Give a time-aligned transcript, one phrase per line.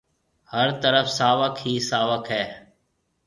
[0.53, 2.43] هر طرف ساوڪ هِي ساوڪ هيَ۔